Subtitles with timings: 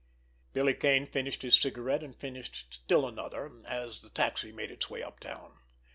[0.53, 5.03] Billy Kane finished his cigarette, and finished still another, as the taxi made its way
[5.03, 5.59] uptown.